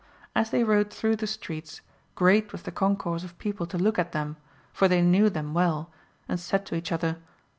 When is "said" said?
6.39-6.65